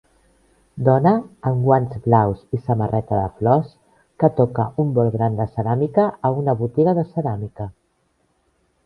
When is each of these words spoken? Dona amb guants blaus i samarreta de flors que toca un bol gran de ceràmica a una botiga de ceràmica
Dona 0.85 1.09
amb 1.49 1.59
guants 1.65 1.99
blaus 2.05 2.39
i 2.57 2.59
samarreta 2.69 3.19
de 3.19 3.27
flors 3.41 3.75
que 4.23 4.31
toca 4.39 4.65
un 4.85 4.95
bol 4.95 5.13
gran 5.17 5.37
de 5.41 5.47
ceràmica 5.59 6.07
a 6.31 6.33
una 6.39 6.57
botiga 6.63 6.97
de 7.01 7.05
ceràmica 7.13 7.69